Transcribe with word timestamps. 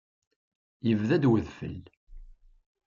Yebda-d 0.87 1.23
wedfel. 1.29 1.79